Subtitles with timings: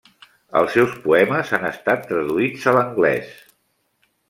[0.61, 3.31] Els seus poemes han estat traduïts a l'anglès.